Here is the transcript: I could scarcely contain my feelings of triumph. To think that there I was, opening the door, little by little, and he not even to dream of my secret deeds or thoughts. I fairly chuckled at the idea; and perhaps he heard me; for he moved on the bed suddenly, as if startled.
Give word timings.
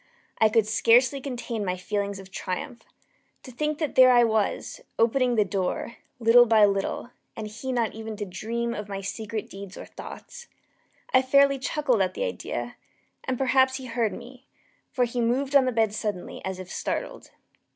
I 0.39 0.49
could 0.49 0.65
scarcely 0.65 1.21
contain 1.21 1.63
my 1.63 1.77
feelings 1.77 2.17
of 2.17 2.31
triumph. 2.31 2.81
To 3.43 3.51
think 3.51 3.77
that 3.77 3.93
there 3.93 4.11
I 4.11 4.23
was, 4.23 4.81
opening 4.97 5.35
the 5.35 5.45
door, 5.45 5.97
little 6.19 6.47
by 6.47 6.65
little, 6.65 7.11
and 7.35 7.45
he 7.45 7.71
not 7.71 7.93
even 7.93 8.17
to 8.17 8.25
dream 8.25 8.73
of 8.73 8.89
my 8.89 9.01
secret 9.01 9.47
deeds 9.47 9.77
or 9.77 9.85
thoughts. 9.85 10.47
I 11.13 11.21
fairly 11.21 11.59
chuckled 11.59 12.01
at 12.01 12.15
the 12.15 12.23
idea; 12.23 12.77
and 13.25 13.37
perhaps 13.37 13.75
he 13.75 13.85
heard 13.85 14.13
me; 14.13 14.47
for 14.91 15.05
he 15.05 15.21
moved 15.21 15.55
on 15.55 15.65
the 15.65 15.71
bed 15.71 15.93
suddenly, 15.93 16.43
as 16.43 16.57
if 16.57 16.71
startled. 16.71 17.29